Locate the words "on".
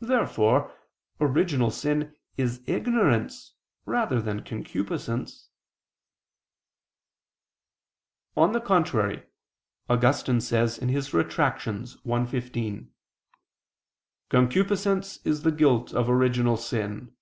8.36-8.52